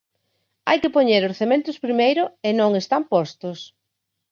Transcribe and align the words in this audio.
Hai 0.67 0.77
que 0.81 0.93
poñer 0.95 1.23
os 1.29 1.37
cementos 1.41 1.81
primeiro 1.85 2.23
e 2.47 2.49
non 2.59 2.71
están 2.81 3.03
postos. 3.13 3.59